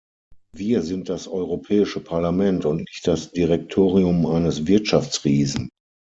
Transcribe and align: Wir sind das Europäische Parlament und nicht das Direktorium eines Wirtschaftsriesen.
Wir 0.51 0.81
sind 0.81 1.09
das 1.09 1.27
Europäische 1.27 1.99
Parlament 1.99 2.65
und 2.65 2.77
nicht 2.77 3.05
das 3.07 3.31
Direktorium 3.33 4.25
eines 4.25 4.65
Wirtschaftsriesen. 4.65 5.69